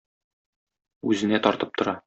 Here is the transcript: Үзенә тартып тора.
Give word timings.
Үзенә 1.11 1.43
тартып 1.49 1.81
тора. 1.83 1.99